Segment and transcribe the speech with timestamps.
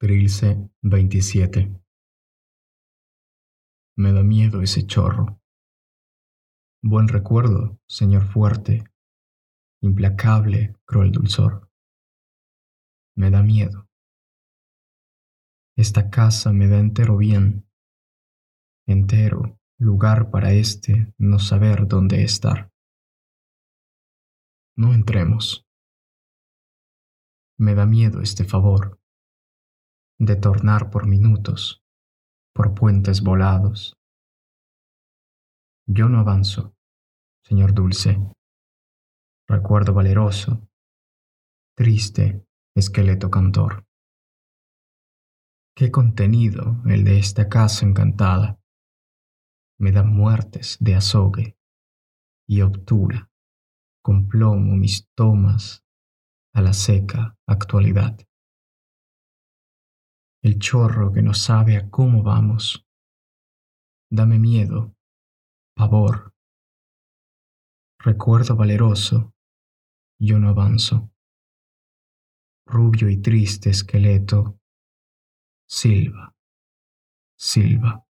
[0.00, 1.82] Trilce 27
[3.96, 5.42] Me da miedo ese chorro.
[6.80, 8.84] Buen recuerdo, señor fuerte,
[9.82, 11.68] implacable, cruel dulzor.
[13.16, 13.88] Me da miedo.
[15.76, 17.68] Esta casa me da entero bien,
[18.86, 22.70] entero lugar para este no saber dónde estar.
[24.76, 25.66] No entremos.
[27.58, 29.00] Me da miedo este favor
[30.18, 31.82] de tornar por minutos,
[32.52, 33.96] por puentes volados.
[35.86, 36.74] Yo no avanzo,
[37.44, 38.18] señor dulce,
[39.46, 40.68] recuerdo valeroso,
[41.76, 42.44] triste
[42.74, 43.86] esqueleto cantor.
[45.76, 48.58] Qué contenido el de esta casa encantada.
[49.78, 51.56] Me da muertes de azogue
[52.48, 53.30] y obtura
[54.02, 55.84] con plomo mis tomas
[56.52, 58.18] a la seca actualidad
[60.42, 62.86] el chorro que no sabe a cómo vamos.
[64.10, 64.94] Dame miedo,
[65.74, 66.32] pavor.
[67.98, 69.34] Recuerdo valeroso,
[70.20, 71.10] yo no avanzo.
[72.66, 74.60] Rubio y triste esqueleto,
[75.66, 76.34] silba,
[77.36, 78.07] silba.